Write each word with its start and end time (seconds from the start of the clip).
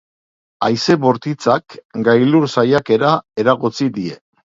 Haize 0.67 0.95
bortitzak 1.03 1.75
gailur 2.07 2.47
saiakera 2.55 3.13
eragotzi 3.45 3.91
die. 3.99 4.17